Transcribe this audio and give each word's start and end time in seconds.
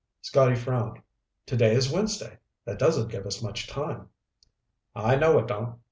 Scotty 0.23 0.55
frowned. 0.55 0.99
"Today 1.45 1.75
is 1.75 1.91
Wednesday. 1.91 2.39
That 2.65 2.79
doesn't 2.79 3.09
give 3.09 3.27
us 3.27 3.43
much 3.43 3.67
time." 3.67 4.09
"I 4.95 5.15
know 5.15 5.37
it 5.37 5.45
don't. 5.45 5.77